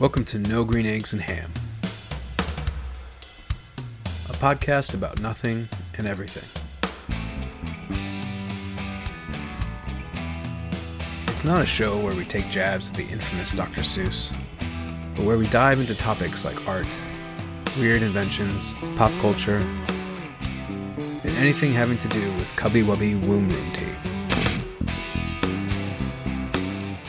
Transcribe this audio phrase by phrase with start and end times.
[0.00, 1.52] Welcome to No Green Eggs and Ham,
[4.28, 6.42] a podcast about nothing and everything.
[11.28, 13.82] It's not a show where we take jabs at the infamous Dr.
[13.82, 14.36] Seuss,
[15.14, 16.88] but where we dive into topics like art,
[17.78, 19.58] weird inventions, pop culture,
[21.22, 23.94] and anything having to do with cubby wubby womb room tea.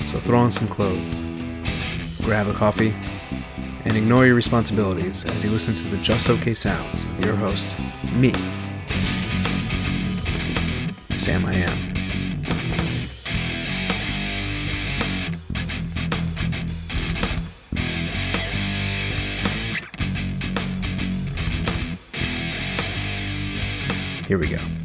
[0.06, 1.24] So throw on some clothes,
[2.26, 2.92] grab a coffee,
[3.86, 7.68] and ignore your responsibilities as you listen to the just okay sounds of your host,
[8.14, 8.34] me,
[11.16, 11.96] Sam I Am.
[24.28, 24.85] Here we go.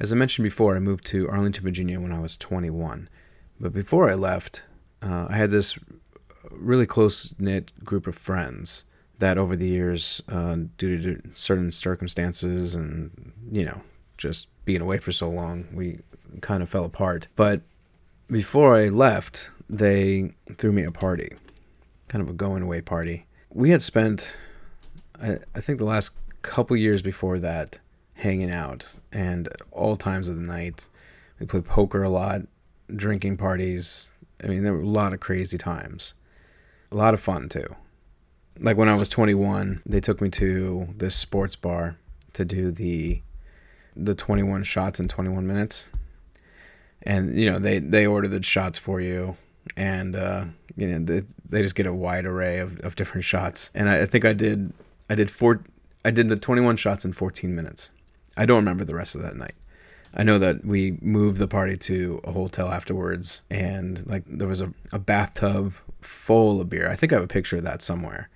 [0.00, 3.10] As I mentioned before, I moved to Arlington, Virginia when I was 21.
[3.60, 4.62] But before I left,
[5.02, 5.78] uh, I had this
[6.50, 8.84] really close knit group of friends
[9.18, 13.82] that over the years, uh, due to certain circumstances and, you know,
[14.16, 15.98] just being away for so long, we
[16.40, 17.26] kind of fell apart.
[17.36, 17.60] But
[18.28, 21.34] before I left, they threw me a party,
[22.08, 23.26] kind of a going away party.
[23.50, 24.34] We had spent,
[25.20, 27.78] I, I think, the last couple years before that
[28.20, 30.88] hanging out and at all times of the night.
[31.38, 32.42] We played poker a lot,
[32.94, 34.12] drinking parties.
[34.44, 36.14] I mean, there were a lot of crazy times.
[36.92, 37.74] A lot of fun too.
[38.58, 41.96] Like when I was 21, they took me to this sports bar
[42.34, 43.22] to do the
[43.96, 45.90] the 21 shots in 21 minutes.
[47.02, 49.36] And you know, they they order the shots for you
[49.76, 50.44] and uh,
[50.76, 53.70] you know, they, they just get a wide array of, of different shots.
[53.74, 54.72] And I, I think I did
[55.08, 55.64] I did four
[56.04, 57.90] I did the 21 shots in 14 minutes.
[58.36, 59.54] I don't remember the rest of that night.
[60.14, 64.60] I know that we moved the party to a hotel afterwards, and like there was
[64.60, 66.88] a, a bathtub full of beer.
[66.88, 68.28] I think I have a picture of that somewhere,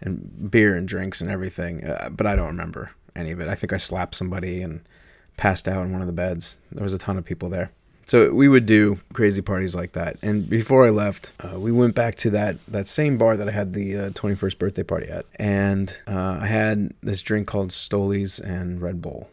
[0.00, 1.84] and beer and drinks and everything.
[1.84, 3.48] Uh, but I don't remember any of it.
[3.48, 4.80] I think I slapped somebody and
[5.36, 6.58] passed out in one of the beds.
[6.72, 7.70] There was a ton of people there.
[8.06, 10.16] So we would do crazy parties like that.
[10.22, 13.50] And before I left, uh, we went back to that that same bar that I
[13.50, 18.40] had the uh, 21st birthday party at, and uh, I had this drink called Stolies
[18.40, 19.30] and Red Bull,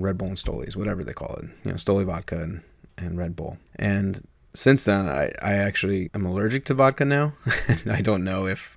[0.00, 1.44] Red Bull and Stoli's, whatever they call it.
[1.64, 2.62] You know, Stoli vodka and,
[2.96, 3.58] and Red Bull.
[3.76, 7.34] And since then, I I actually am allergic to vodka now.
[7.90, 8.76] I don't know if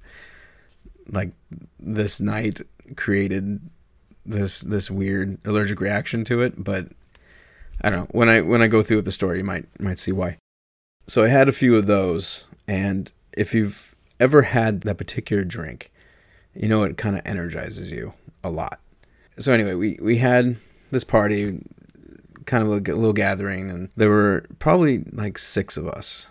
[1.10, 1.32] like
[1.80, 2.62] this night
[2.96, 3.60] created
[4.26, 6.88] this this weird allergic reaction to it, but
[7.82, 8.08] I don't know.
[8.12, 10.38] When I when I go through with the story, you might might see why.
[11.08, 15.92] So I had a few of those, and if you've ever had that particular drink,
[16.54, 18.80] you know it kind of energizes you a lot.
[19.38, 20.58] So anyway, we we had
[20.92, 21.60] this party,
[22.46, 26.28] kind of a little gathering, and there were probably like six of us,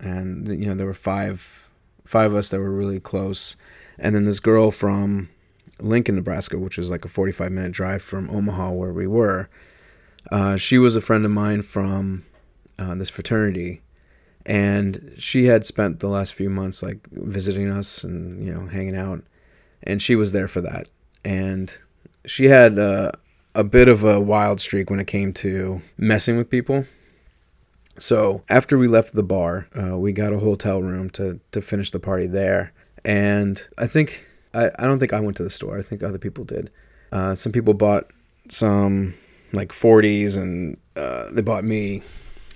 [0.00, 1.70] and you know there were five
[2.04, 3.56] five of us that were really close,
[3.98, 5.28] and then this girl from
[5.80, 9.48] Lincoln, Nebraska, which was like a 45 minute drive from Omaha where we were
[10.30, 12.24] uh, she was a friend of mine from
[12.78, 13.82] uh, this fraternity,
[14.44, 18.96] and she had spent the last few months like visiting us and you know hanging
[18.96, 19.22] out,
[19.82, 20.88] and she was there for that.
[21.24, 21.76] And
[22.26, 23.12] she had uh,
[23.58, 26.84] a bit of a wild streak when it came to messing with people.
[27.98, 31.90] So after we left the bar, uh, we got a hotel room to to finish
[31.90, 32.72] the party there,
[33.04, 34.24] and I think
[34.54, 35.76] I, I don't think I went to the store.
[35.76, 36.70] I think other people did.
[37.10, 38.12] Uh, some people bought
[38.48, 39.14] some
[39.52, 42.02] like 40s, and uh, they bought me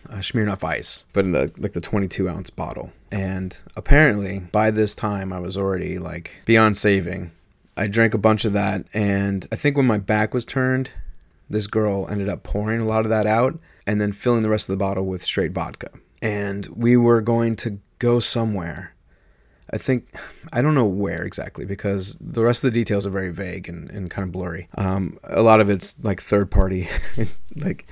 [0.09, 2.93] a Smirnoff Ice, but in the like the 22 ounce bottle.
[3.11, 7.33] And apparently, by this time, I was already like beyond saving.
[7.77, 10.91] I drank a bunch of that, and I think when my back was turned,
[11.49, 14.69] this girl ended up pouring a lot of that out and then filling the rest
[14.69, 15.91] of the bottle with straight vodka.
[16.21, 18.95] And we were going to go somewhere.
[19.71, 20.15] I think,
[20.53, 23.91] I don't know where exactly because the rest of the details are very vague and,
[23.91, 24.69] and kind of blurry.
[24.77, 26.89] Um, a lot of it's like third party,
[27.57, 27.87] like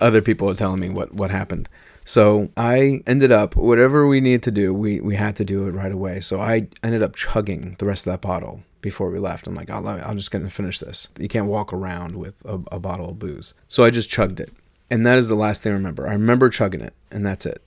[0.00, 1.68] other people are telling me what, what happened.
[2.08, 5.72] So I ended up, whatever we needed to do, we, we had to do it
[5.72, 6.20] right away.
[6.20, 9.46] So I ended up chugging the rest of that bottle before we left.
[9.46, 11.10] I'm like, I'll, I'm just going to finish this.
[11.18, 13.52] You can't walk around with a, a bottle of booze.
[13.68, 14.50] So I just chugged it.
[14.90, 16.08] And that is the last thing I remember.
[16.08, 17.62] I remember chugging it, and that's it.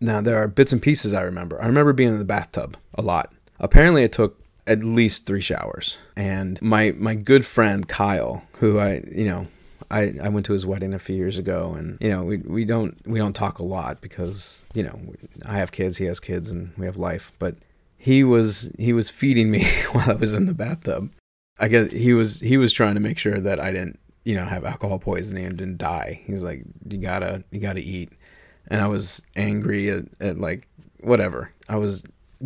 [0.00, 1.60] Now, there are bits and pieces I remember.
[1.60, 3.34] I remember being in the bathtub a lot.
[3.60, 5.98] Apparently, it took at least three showers.
[6.16, 9.46] And my, my good friend, Kyle, who I, you know,
[9.90, 12.64] I, I went to his wedding a few years ago and you know we, we
[12.64, 14.98] don't we don't talk a lot because you know
[15.44, 17.56] I have kids he has kids and we have life but
[17.96, 21.10] he was he was feeding me while I was in the bathtub
[21.58, 23.98] I guess he was he was trying to make sure that I didn't
[24.28, 26.20] you know, have alcohol poisoning and didn't die.
[26.26, 28.12] He's like, you gotta, you gotta eat.
[28.66, 30.68] And I was angry at, at like,
[31.00, 31.50] whatever.
[31.66, 32.04] I was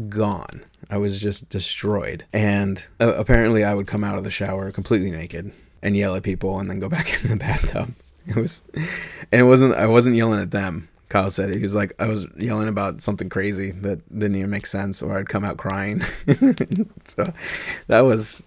[0.08, 0.62] gone.
[0.90, 2.24] I was just destroyed.
[2.32, 5.50] And uh, apparently, I would come out of the shower completely naked
[5.82, 7.92] and yell at people and then go back in the bathtub.
[8.26, 10.88] It was, and it wasn't, I wasn't yelling at them.
[11.08, 11.56] Kyle said it.
[11.56, 15.18] He was like, I was yelling about something crazy that didn't even make sense, or
[15.18, 16.00] I'd come out crying.
[17.04, 17.30] so
[17.88, 18.44] that was,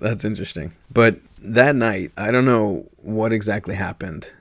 [0.00, 0.72] that's interesting.
[0.90, 4.32] But that night, I don't know what exactly happened,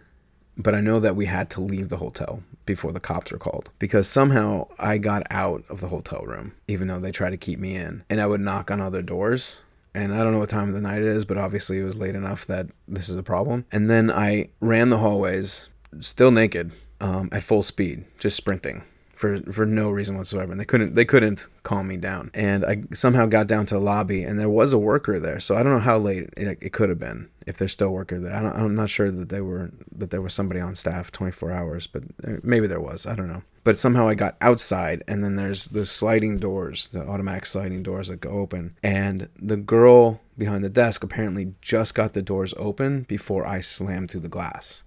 [0.57, 3.69] but I know that we had to leave the hotel before the cops were called
[3.79, 7.59] because somehow I got out of the hotel room, even though they tried to keep
[7.59, 8.03] me in.
[8.09, 9.61] And I would knock on other doors.
[9.97, 11.95] And I don't know what time of the night it is, but obviously it was
[11.95, 13.65] late enough that this is a problem.
[13.71, 15.69] And then I ran the hallways,
[16.01, 16.71] still naked,
[17.01, 18.83] um, at full speed, just sprinting
[19.15, 20.51] for for no reason whatsoever.
[20.51, 22.29] And they couldn't they couldn't calm me down.
[22.35, 25.39] And I somehow got down to the lobby, and there was a worker there.
[25.39, 27.91] So I don't know how late it, it could have been if there's still a
[27.91, 28.33] worker there.
[28.33, 31.87] I am not sure that they were that there was somebody on staff 24 hours,
[31.87, 32.03] but
[32.43, 33.07] maybe there was.
[33.07, 33.41] I don't know.
[33.67, 38.07] But somehow I got outside, and then there's the sliding doors, the automatic sliding doors
[38.07, 43.01] that go open, and the girl behind the desk apparently just got the doors open
[43.09, 44.85] before I slammed through the glass.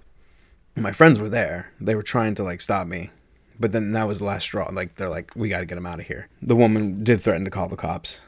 [0.77, 1.75] My friends were there.
[1.79, 3.11] They were trying to like stop me
[3.59, 4.71] but then that was the last straw.
[4.73, 6.29] Like they're like, we got to get him out of here.
[6.41, 8.23] The woman did threaten to call the cops.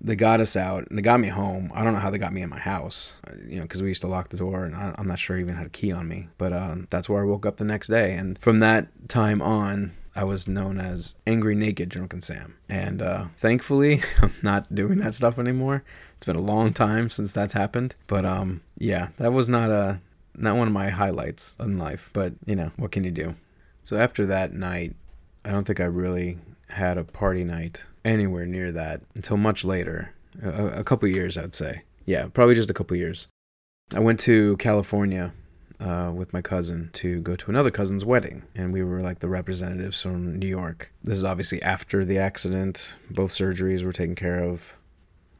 [0.00, 1.70] They got us out and they got me home.
[1.74, 3.14] I don't know how they got me in my house,
[3.46, 5.40] you know, because we used to lock the door and I, am not sure I
[5.40, 6.28] even had a key on me.
[6.38, 8.14] But uh, that's where I woke up the next day.
[8.14, 12.56] And from that time on, I was known as Angry Naked Drunken Sam.
[12.68, 15.84] And uh, thankfully, I'm not doing that stuff anymore.
[16.16, 17.94] It's been a long time since that's happened.
[18.06, 20.00] But um, yeah, that was not a
[20.34, 22.10] not one of my highlights in life.
[22.12, 23.34] But you know, what can you do?
[23.84, 24.96] So after that night,
[25.44, 26.38] I don't think I really
[26.70, 31.54] had a party night anywhere near that until much later, a, a couple years, I'd
[31.54, 31.82] say.
[32.06, 33.28] Yeah, probably just a couple years.
[33.94, 35.32] I went to California
[35.80, 39.28] uh, with my cousin to go to another cousin's wedding, and we were like the
[39.28, 40.90] representatives from New York.
[41.02, 42.96] This is obviously after the accident.
[43.10, 44.76] Both surgeries were taken care of.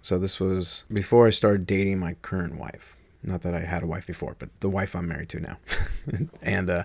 [0.00, 2.96] So this was before I started dating my current wife.
[3.22, 5.58] Not that I had a wife before, but the wife I'm married to now.
[6.42, 6.84] and uh,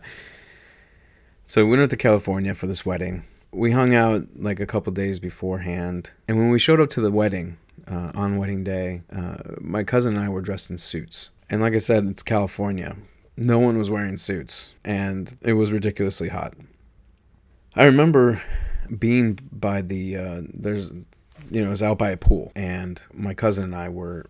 [1.46, 3.24] so we went to California for this wedding.
[3.54, 7.12] We hung out like a couple days beforehand, and when we showed up to the
[7.12, 7.58] wedding
[7.88, 11.30] uh, on wedding day, uh, my cousin and I were dressed in suits.
[11.50, 12.96] And like I said, it's California.
[13.38, 16.54] No one was wearing suits, and it was ridiculously hot.
[17.76, 18.42] I remember
[18.98, 20.92] being by the uh, there's
[21.52, 24.26] you know it was out by a pool, and my cousin and I were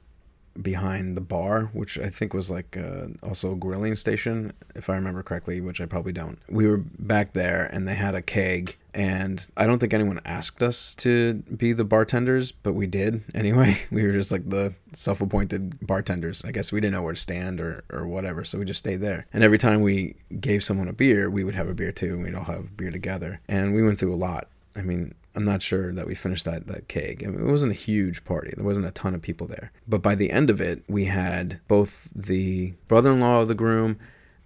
[0.61, 4.95] behind the bar, which I think was like uh, also a grilling station, if I
[4.95, 6.39] remember correctly, which I probably don't.
[6.49, 10.61] We were back there and they had a keg, and I don't think anyone asked
[10.61, 13.77] us to be the bartenders, but we did anyway.
[13.91, 16.43] We were just like the self appointed bartenders.
[16.45, 19.01] I guess we didn't know where to stand or, or whatever, so we just stayed
[19.01, 19.25] there.
[19.33, 22.23] And every time we gave someone a beer, we would have a beer too, and
[22.23, 23.39] we'd all have beer together.
[23.47, 24.47] And we went through a lot.
[24.75, 27.23] I mean, I'm not sure that we finished that that keg.
[27.23, 28.53] I mean, it wasn't a huge party.
[28.55, 29.71] There wasn't a ton of people there.
[29.87, 33.97] But by the end of it, we had both the brother-in-law of the groom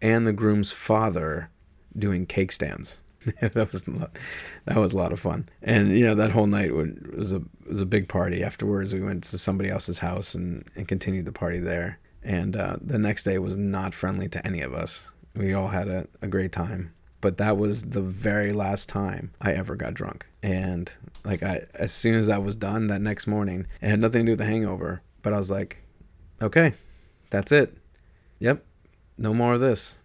[0.02, 1.50] and the groom's father
[1.98, 3.02] doing keg stands.
[3.42, 4.18] that was lot,
[4.66, 5.50] that was a lot of fun.
[5.62, 8.44] And you know that whole night was a was a big party.
[8.44, 12.00] Afterwards, we went to somebody else's house and and continued the party there.
[12.24, 15.12] And uh, the next day was not friendly to any of us.
[15.36, 19.54] We all had a, a great time but that was the very last time I
[19.54, 20.26] ever got drunk.
[20.44, 20.92] And
[21.26, 24.26] like I as soon as I was done that next morning, it had nothing to
[24.26, 25.78] do with the hangover, but I was like,
[26.42, 26.74] okay,
[27.30, 27.76] that's it.
[28.40, 28.64] Yep.
[29.18, 30.04] No more of this.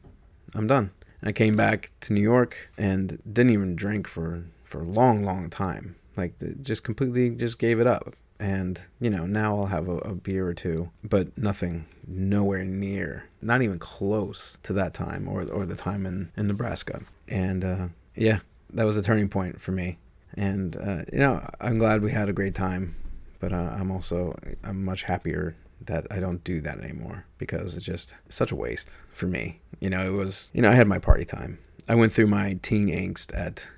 [0.55, 0.91] I'm done.
[1.23, 5.51] I came back to New York and didn't even drink for for a long long
[5.51, 5.97] time.
[6.17, 10.15] Like just completely just gave it up and you know now I'll have a, a,
[10.15, 15.65] beer or two, but nothing, nowhere near, not even close to that time or or
[15.65, 17.01] the time in in Nebraska.
[17.29, 18.41] And uh, yeah,
[18.71, 19.99] that was a turning point for me.
[20.35, 22.97] And uh, you know I'm glad we had a great time,
[23.39, 25.55] but uh, I'm also I'm much happier
[25.87, 29.61] that I don't do that anymore because it's just such a waste for me.
[29.79, 31.59] You know, it was you know I had my party time.
[31.89, 33.69] I went through my teen angst at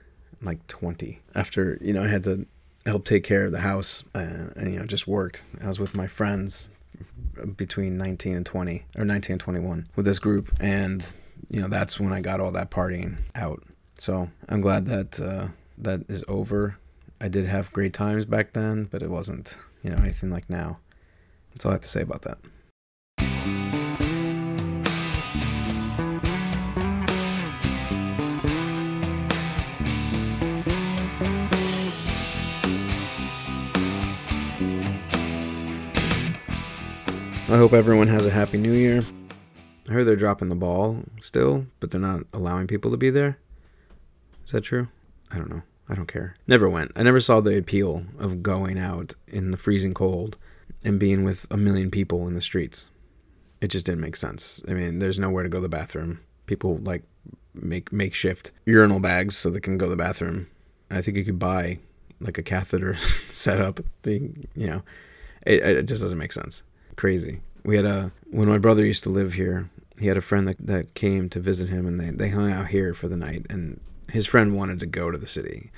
[0.45, 2.47] like 20 after you know I had to
[2.87, 5.45] help take care of the house uh, and you know just worked.
[5.63, 6.69] I was with my friends
[7.57, 11.05] between 19 and 20 or 19 and 21 with this group and
[11.51, 13.63] you know that's when i got all that partying out.
[13.99, 15.49] So i'm glad that uh,
[15.79, 16.77] that is over.
[17.21, 20.79] I did have great times back then but it wasn't you know anything like now.
[21.53, 22.39] That's all i have to say about that
[37.55, 39.05] I hope everyone has a happy new year.
[39.89, 43.39] I heard they're dropping the ball still, but they're not allowing people to be there.
[44.45, 44.89] Is that true?
[45.31, 45.63] I don't know.
[45.89, 46.35] I don't care.
[46.49, 46.91] Never went.
[46.97, 50.37] I never saw the appeal of going out in the freezing cold
[50.83, 52.89] and being with a million people in the streets.
[53.61, 54.61] It just didn't make sense.
[54.69, 56.19] I mean, there's nowhere to go to the bathroom.
[56.47, 57.05] People like
[57.55, 60.49] make makeshift urinal bags so they can go to the bathroom.
[60.91, 61.79] I think you could buy
[62.19, 62.97] like a catheter
[63.31, 64.83] setup thing, you know.
[65.47, 66.65] It, it just doesn't make sense.
[66.97, 67.41] Crazy.
[67.65, 70.57] We had a when my brother used to live here, he had a friend that,
[70.59, 73.81] that came to visit him and they, they hung out here for the night and
[74.11, 75.71] his friend wanted to go to the city.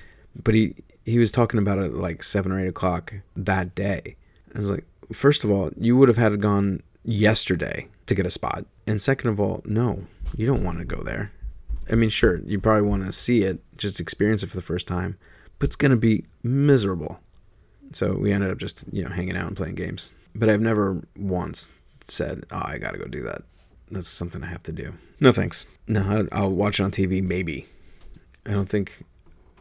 [0.42, 4.16] But he he was talking about it like seven or eight o'clock that day.
[4.54, 8.30] I was like, first of all, you would have had gone yesterday to get a
[8.30, 8.64] spot.
[8.86, 10.04] And second of all, no,
[10.36, 11.30] you don't want to go there.
[11.90, 14.88] I mean, sure, you probably want to see it, just experience it for the first
[14.88, 15.16] time,
[15.58, 17.20] but it's going to be miserable.
[17.92, 20.10] So we ended up just, you know, hanging out and playing games.
[20.38, 21.70] But I've never once
[22.04, 23.42] said, oh, I got to go do that.
[23.90, 24.92] That's something I have to do.
[25.20, 25.66] No thanks.
[25.88, 27.66] No, I'll watch it on TV, maybe.
[28.44, 29.04] I don't think,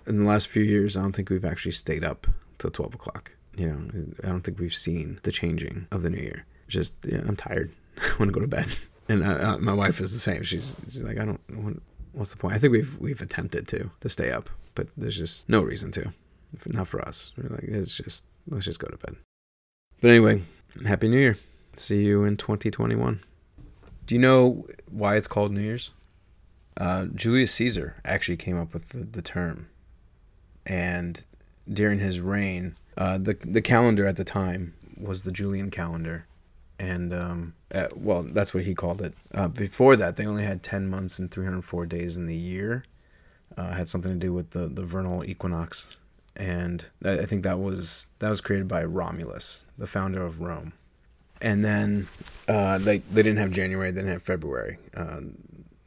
[0.07, 2.27] in the last few years, I don't think we've actually stayed up
[2.57, 3.31] till 12 o'clock.
[3.57, 6.45] You know, I don't think we've seen the changing of the new year.
[6.67, 7.71] Just, yeah, I'm tired.
[7.97, 8.67] I want to go to bed.
[9.07, 10.43] And I, uh, my wife is the same.
[10.43, 11.81] She's, she's like, I don't, want,
[12.15, 12.55] what's the point?
[12.55, 16.11] I think we've we've attempted to to stay up, but there's just no reason to.
[16.65, 17.33] Not for us.
[17.37, 19.15] We're like, it's just let's just go to bed.
[20.01, 20.41] But anyway,
[20.83, 21.37] happy New Year.
[21.75, 23.23] See you in 2021.
[24.05, 25.91] Do you know why it's called New Year's?
[26.77, 29.67] Uh, Julius Caesar actually came up with the, the term,
[30.65, 31.25] and
[31.71, 36.25] during his reign, uh, the the calendar at the time was the Julian calendar,
[36.77, 39.13] and um, uh, well, that's what he called it.
[39.33, 42.35] Uh, before that, they only had ten months and three hundred four days in the
[42.35, 42.83] year.
[43.57, 45.95] Uh, had something to do with the the vernal equinox,
[46.35, 50.73] and I, think that was that was created by Romulus, the founder of Rome.
[51.41, 52.07] And then
[52.47, 54.77] uh, they they didn't have January, they didn't have February.
[54.95, 55.21] Uh,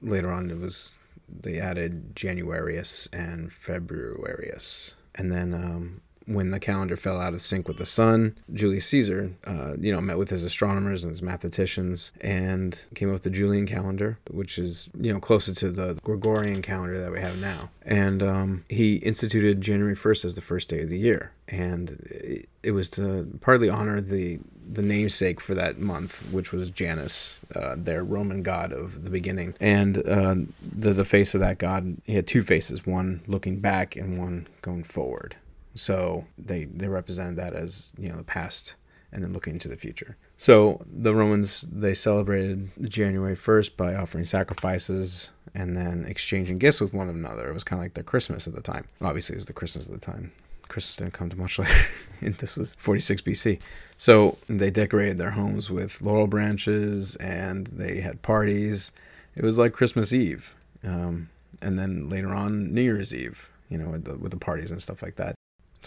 [0.00, 6.96] later on, it was they added Januarius and Februarius, and then um, when the calendar
[6.96, 10.44] fell out of sync with the sun, Julius Caesar, uh, you know, met with his
[10.44, 15.20] astronomers and his mathematicians and came up with the Julian calendar, which is, you know,
[15.20, 17.70] closer to the Gregorian calendar that we have now.
[17.82, 21.32] And um, he instituted January 1st as the first day of the year.
[21.48, 24.38] And it, it was to partly honor the
[24.70, 29.54] the namesake for that month, which was Janus, uh, their Roman god of the beginning,
[29.60, 31.96] and uh, the the face of that god.
[32.04, 35.36] He had two faces, one looking back and one going forward.
[35.74, 38.74] So they they represented that as you know the past
[39.12, 40.16] and then looking into the future.
[40.36, 46.92] So the Romans they celebrated January 1st by offering sacrifices and then exchanging gifts with
[46.92, 47.48] one another.
[47.48, 48.86] It was kind of like their Christmas at the time.
[49.00, 50.32] Obviously, it was the Christmas at the time.
[50.68, 51.72] Christmas didn't come to much later.
[52.20, 53.60] this was 46 BC.
[53.96, 58.92] So they decorated their homes with laurel branches and they had parties.
[59.34, 60.54] It was like Christmas Eve.
[60.84, 61.30] Um,
[61.62, 64.80] and then later on, New Year's Eve, you know, with the, with the parties and
[64.80, 65.34] stuff like that.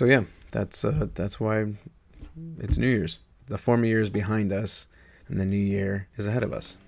[0.02, 1.64] So yeah, that's uh, that's why
[2.58, 3.20] it's New Year's.
[3.46, 4.88] The former year is behind us,
[5.28, 6.80] and the new year is ahead of us.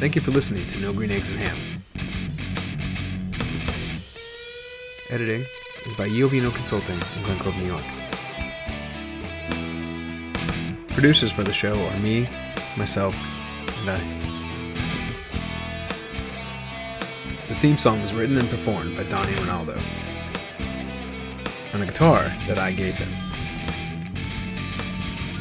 [0.00, 1.84] Thank you for listening to No Green Eggs and Ham.
[5.10, 5.44] Editing
[5.84, 7.84] is by Yovino Consulting in Glen Cove, New York.
[10.88, 12.26] Producers for the show are me,
[12.78, 13.14] myself,
[13.80, 14.33] and I.
[17.64, 19.82] theme song was written and performed by Donnie Ronaldo
[21.72, 23.08] on a guitar that I gave him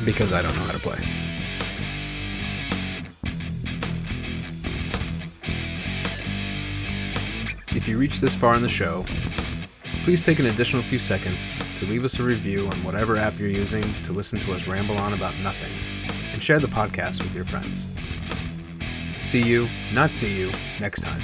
[0.06, 1.00] because I don't know how to play.
[7.76, 9.04] If you reach this far in the show,
[10.06, 13.50] please take an additional few seconds to leave us a review on whatever app you're
[13.50, 15.74] using to listen to us ramble on about nothing,
[16.32, 17.86] and share the podcast with your friends.
[19.20, 21.22] See you, not see you, next time.